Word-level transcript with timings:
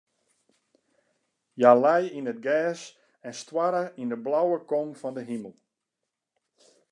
Hja 1.57 1.71
lei 1.83 2.03
yn 2.17 2.31
it 2.33 2.43
gers 2.45 2.81
en 3.27 3.35
stoarre 3.41 3.83
yn 4.01 4.11
de 4.11 4.17
blauwe 4.25 4.57
kom 4.69 4.89
fan 4.99 5.15
de 5.17 5.23
himel. 5.29 5.53